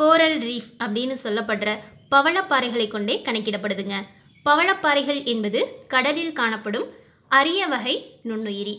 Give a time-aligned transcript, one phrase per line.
[0.00, 1.70] Coral reef அப்படின்னு சொல்லப்படுற
[2.12, 3.96] பவளப்பாறைகளை கொண்டே கணக்கிடப்படுதுங்க.
[4.46, 5.60] பவளப்பாறைகள் என்பது
[5.94, 6.86] கடலில் காணப்படும்
[7.30, 7.94] அரிய வகை
[8.24, 8.74] நுண்ணுயிரி.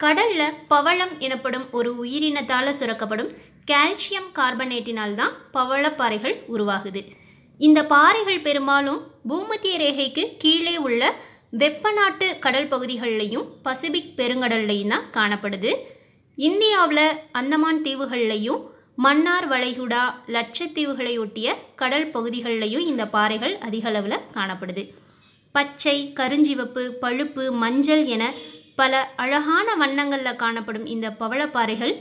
[0.00, 3.30] கடலில் பவளம் எனப்படும் ஒரு உயிரினத்தால் சுரக்கப்படும்
[3.70, 7.02] கால்சியம் கார்பனேட்டினால் தான் பவளப்பாறைகள் உருவாகுது.
[7.60, 11.02] இந்த பாறைகள் பெரும்பாலும் பூமத்திய ரேகைக்கு கீழே உள்ள
[11.62, 15.72] வெப்பநாட்டு கடல் பகுதிகளிலையும் பசிபிக் பெருங்கடல்லையும் தான் காணப்படுது.
[16.38, 18.62] இந்தியாவில் அந்தமான் தீவுகள்லையும்
[18.98, 20.02] மன்னார் வளைகுடா
[20.34, 24.82] லட்சத்தீவுகளை ஒட்டிய கடல் பகுதிகளிலையும் இந்த பாறைகள் அதிக அளவில் காணப்படுது.
[25.52, 28.24] பச்சை கருஞ்சிவப்பு பழுப்பு மஞ்சள் என
[28.80, 31.94] பல அழகான வண்ணங்களில் காணப்படும் இந்த பவளப்பாறைகள்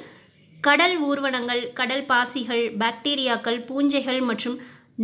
[0.62, 4.60] கடல் ஊர்வனங்கள் கடல் பாசிகள் பாக்டீரியாக்கள் பூஞ்சைகள் மற்றும்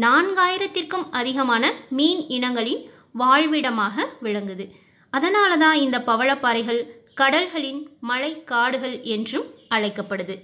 [0.05, 2.81] நான்காயிரத்திற்கும் அதிகமான மீன் இனங்களின்
[3.11, 4.67] வாழ்விடமாக விளங்குது.
[5.13, 6.81] அதனால தான் இந்த பவளப்பாறைகள்
[7.13, 10.37] கடல்களின் மழை காடுகள் என்றும் அழைக்கப்படுது.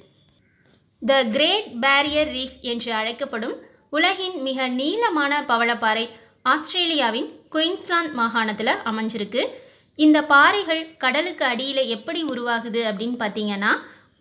[1.02, 3.56] த கிரேட் பேரியர் ரீஃப் என்று அழைக்கப்படும்
[3.98, 6.06] உலகின் மிக நீளமான பவளப்பாறை
[6.54, 9.42] ஆஸ்திரேலியாவின் குயின்ஸ்லாந்து மாகாணத்தில் அமைஞ்சிருக்கு.
[10.00, 13.72] இந்த பாறைகள் கடலுக்கு அடியில் எப்படி உருவாகுது அப்படின்னு பார்த்தீங்கன்னா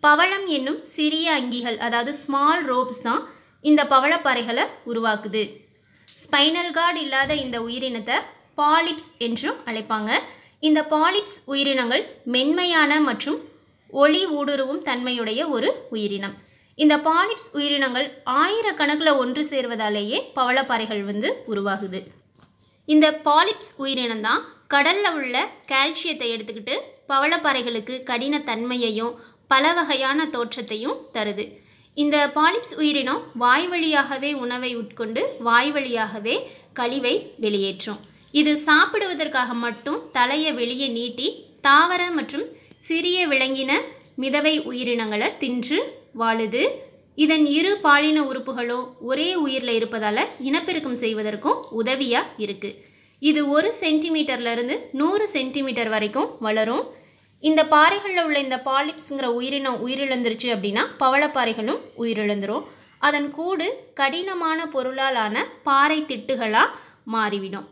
[0.03, 3.21] பவளம் என்னும் சிறிய அங்கிகள் அதாவது ஸ்மால் ரோப்ஸ் தான்
[3.69, 5.43] இந்த பவளப்பாறைகளை உருவாக்குது.
[6.23, 8.17] ஸ்பைனல் கார்டு இல்லாத இந்த உயிரினத்தை
[8.61, 10.11] பாலிப்ஸ் என்றும் அழைப்பாங்க.
[10.67, 12.03] இந்த பாலிப்ஸ் உயிரினங்கள்
[12.35, 13.39] மென்மையான மற்றும்
[14.03, 16.35] ஒளி ஊடுருவும் தன்மையுடைய ஒரு உயிரினம்.
[16.83, 18.07] இந்த பாலிப்ஸ் உயிரினங்கள்
[18.39, 21.99] ஆயிரக்கணக்கில் ஒன்று சேர்வதாலேயே பவளப்பாறைகள் வந்து உருவாகுது.
[22.87, 24.41] இந்த பாலிப்ஸ் உயிரினம் தான்
[24.73, 25.35] கடலில் உள்ள
[25.71, 26.75] கால்சியத்தை எடுத்துக்கிட்டு
[27.11, 29.13] பவளப்பாறைகளுக்கு கடினத்தன்மையையும்
[29.53, 31.45] பல வகையான தோற்றத்தையும் தருது.
[31.97, 36.35] இந்த பாலிப்ஸ் உயிரினம் வாய் வழியாகவே உணவை உட்கொண்டு வாய் வழியாகவே
[36.79, 37.99] கழிவை வெளியேற்றும்.
[38.41, 41.27] இது சாப்பிடுவதற்காக மட்டும் தலையை வெளியே நீட்டி
[41.67, 42.47] தாவர மற்றும்
[42.87, 43.73] சிறிய விலங்கின
[44.21, 45.79] மிதவை உயிரினங்களை தின்று
[46.21, 46.63] வாழுது.
[47.23, 52.77] இதன் இரு பாலின உறுப்புகளும் ஒரே உயிரில் இருப்பதால் இனப்பெருக்கம் செய்வதற்கும் உதவியாக இருக்குது
[53.29, 56.83] இது ஒரு சென்டிமீட்டர்லேருந்து நூறு சென்டிமீட்டர் வரைக்கும் வளரும்.
[57.43, 62.65] இந்த பாறைகளில் உள்ள இந்த பாலிப்ஸுங்கிற உயிரினம் உயிரிழந்துருச்சு அப்படின்னா பவளப்பாறைகளும் உயிரிழந்துரும்.
[63.07, 63.67] அதன் கூடு
[63.99, 66.75] கடினமான பொருளால் ஆன பாறை திட்டுகளாக
[67.15, 67.65] மாறிவிடும்.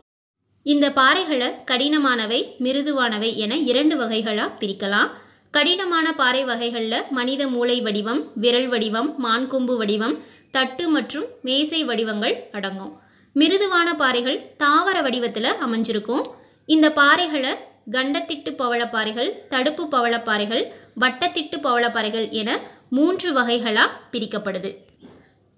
[0.66, 5.10] இந்த பாறைகளை கடினமானவை மிருதுவானவை என இரண்டு வகைகளாக பிரிக்கலாம்.
[5.54, 10.16] கடினமான பாறை வகைகளில் மனித மூளை வடிவம் விரல் வடிவம் மான்கொம்பு வடிவம்
[10.56, 12.92] தட்டு மற்றும் மேசை வடிவங்கள் அடங்கும்.
[13.36, 16.24] மிருதுவான பாறைகள் தாவர வடிவத்தில் அமைஞ்சிருக்கும்.
[16.74, 17.52] இந்த பாறைகளை
[17.96, 20.64] கண்டத்திட்டு பவளப்பாறைகள் தடுப்பு பவளப்பாறைகள்
[21.02, 22.50] வட்டத்திட்டு பவளப்பாறைகள் என
[22.98, 24.70] மூன்று வகைகளாக பிரிக்கப்படுது.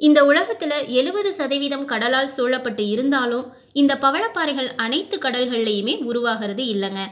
[0.01, 3.47] இந்த உலகத்தில் எழுபது சதவீதம் கடலால் சூழப்பட்டு இருந்தாலும்
[3.83, 7.03] இந்த பவளப்பாறைகள் அனைத்து கடல்கள்லையுமே உருவாகிறது இல்லைங்க.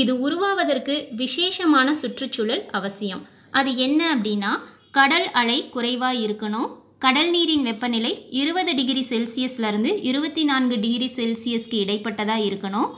[0.00, 3.22] இது உருவாவதற்கு விசேஷமான சுற்றுச்சூழல் அவசியம்.
[3.58, 4.52] அது என்ன அப்படின்னா
[4.98, 6.68] கடல் அலை குறைவாக இருக்கணும்.
[7.04, 8.10] கடல் நீரின் வெப்பநிலை
[8.40, 12.90] இருபது டிகிரி செல்சியஸ்லேருந்து இருபத்தி நான்கு டிகிரி செல்சியஸ்க்கு இடைப்பட்டதாக இருக்கணும்.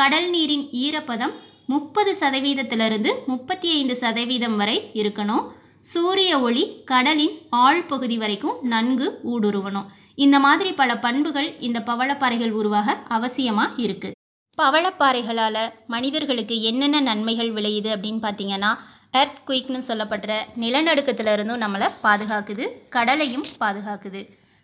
[0.00, 1.34] கடல் நீரின் ஈரப்பதம்
[1.72, 5.44] முப்பது சதவீதத்திலிருந்து முப்பத்தி ஐந்து சதவீதம் வரை இருக்கணும்.
[5.90, 9.86] சூரிய ஒளி கடலின் ஆழ்பகுதி வரைக்கும் நன்கு ஊடுருவணும்.
[10.24, 14.16] இந்த மாதிரி பல பண்புகள் இந்த பவளப்பாறைகள் உருவாக அவசியமாக இருக்குது
[14.58, 18.70] பவளப்பாறைகளால் மனிதர்களுக்கு என்னென்ன நன்மைகள் விளையுது அப்படின்னு பார்த்தீங்கன்னா
[19.10, 24.20] எர்த் குயிக்னு சொல்லப்படுற நிலநடுக்கத்திலிருந்தும் நம்மளை பாதுகாக்குது கடலையும் பாதுகாக்குது.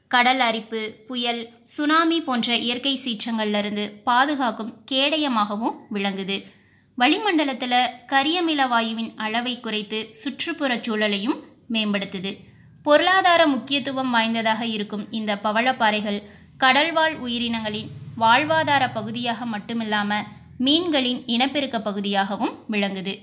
[0.08, 6.36] கடல் அரிப்பு புயல் சுனாமி போன்ற இயற்கை சீற்றங்கள்லேருந்து பாதுகாக்கும் கேடயமாகவும் விளங்குது.
[6.98, 7.78] வளிமண்டலத்தில்
[8.12, 11.38] கரியமில வாயுவின் அளவை குறைத்து சுற்றுப்புறச் சூழலையும்
[11.72, 12.32] மேம்படுத்துது.
[12.82, 16.20] பொருளாதார முக்கியத்துவம் வாய்ந்ததாக இருக்கும் இந்த பவளப்பாறைகள்
[16.58, 20.28] கடல்வாழ் உயிரினங்களின் வாழ்வாதார பகுதியாக மட்டுமில்லாமல்
[20.58, 23.14] மீன்களின் இனப்பெருக்க பகுதியாகவும் விளங்குது.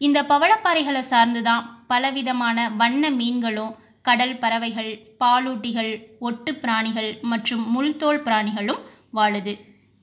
[0.00, 3.72] இந்த பவளப்பாறைகளை சார்ந்து தான் பலவிதமான வண்ண மீன்களும்
[4.02, 4.92] கடல் பறவைகள்
[5.22, 9.54] பாலூட்டிகள் ஒட்டு பிராணிகள் மற்றும் முள்தோல் பிராணிகளும் வாழுது.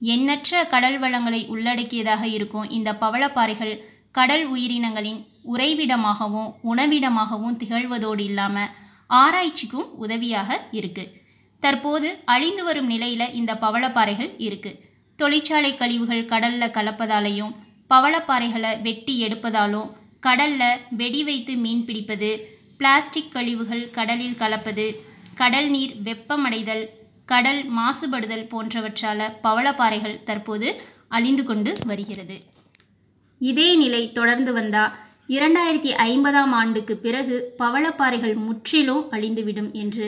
[0.02, 3.74] எண்ணற்ற கடல் வளங்களை உள்ளடக்கியதாக இருக்கும் இந்த பவளப்பாறைகள்
[4.12, 5.20] கடல் உயிரினங்களின்
[5.54, 8.72] உறைவிடமாகவும் உணவிடமாகவும் திகழ்வதோடு இல்லாமல்
[9.10, 11.21] ஆராய்ச்சிக்கும் உதவியாக இருக்குது
[11.64, 14.80] தற்போது அழிந்து வரும் நிலையில் இந்த பவளப்பாறைகள் இருக்குது
[15.20, 17.54] தொழிற்சாலை கழிவுகள் கடலில் கலப்பதாலையும்
[17.90, 22.32] பவளப்பாறைகளை வெட்டி எடுப்பதாலும் கடலில் வெடி வைத்து மீன் பிடிப்பது
[22.78, 24.86] பிளாஸ்டிக் கழிவுகள் கடலில் கலப்பது
[25.36, 26.84] கடல் நீர் வெப்பமடைதல்
[27.26, 30.68] கடல் மாசுபடுதல் போன்றவற்றால் பவளப்பாறைகள் தற்போது
[31.08, 32.38] அழிந்து கொண்டு வருகிறது.
[33.42, 34.96] இதே நிலை தொடர்ந்து வந்தால்
[35.30, 40.08] இரண்டாயிரத்தி ஐம்பதாம் ஆண்டுக்கு பிறகு பவளப்பாறைகள் முற்றிலும் அழிந்துவிடும் என்று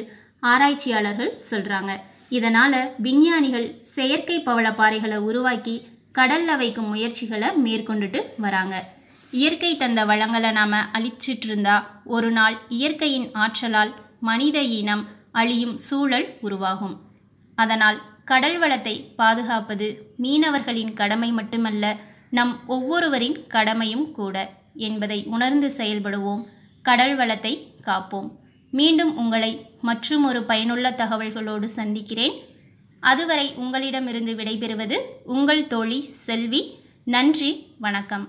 [0.51, 1.91] ஆராய்ச்சியாளர்கள் சொல்கிறாங்க
[2.37, 5.75] இதனால் விஞ்ஞானிகள் செயற்கை பவளப்பாறைகளை உருவாக்கி
[6.11, 8.75] கடலில் வைக்கும் முயற்சிகளை மேற்கொண்டுட்டு வராங்க.
[9.33, 11.75] இயற்கை தந்த வளங்களை நாம அழிச்சிட்டு இருந்தா
[12.15, 16.95] ஒரு நாள் இயற்கையின் ஆற்றலால் மனித இனம் அழியும் சூழல் உருவாகும்.
[17.57, 17.97] அதனால்
[18.31, 19.87] கடல் வளத்தை பாதுகாப்பது
[20.23, 21.85] மீனவர்களின் கடமை மட்டுமல்ல
[22.37, 24.35] நம் ஒவ்வொருவரின் கடமையும் கூட.
[24.87, 26.43] என்பதை உணர்ந்து செயல்படுவோம்
[26.85, 27.53] கடல் வளத்தை
[27.85, 28.29] காப்போம்.
[28.77, 29.49] மீண்டும் உங்களை
[29.81, 32.35] மற்றும் ஒரு பயனுள்ள தகவல்களோடு சந்திக்கிறேன்.
[32.99, 36.61] அதுவரை உங்களிடமிருந்து விடைபெறுவது உங்கள் தோழி செல்வி.
[37.05, 37.49] நன்றி
[37.79, 38.25] வணக்கம்.